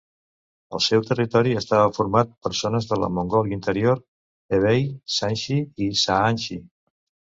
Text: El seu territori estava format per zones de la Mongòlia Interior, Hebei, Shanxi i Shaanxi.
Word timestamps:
El 0.77 0.81
seu 0.83 1.03
territori 1.09 1.51
estava 1.59 1.91
format 1.97 2.31
per 2.47 2.51
zones 2.61 2.89
de 2.93 2.99
la 3.01 3.09
Mongòlia 3.17 3.57
Interior, 3.59 4.03
Hebei, 4.57 4.83
Shanxi 5.19 5.63
i 5.89 5.95
Shaanxi. 6.07 6.63